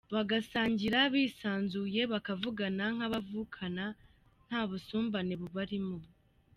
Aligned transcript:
Bagasangira 0.15 0.99
bisanzuye 1.13 2.01
bakavugana 2.13 2.85
nk’abavukana 2.95 3.85
nta 4.47 4.61
busumbane 4.69 5.33
bubarimo. 5.41 5.97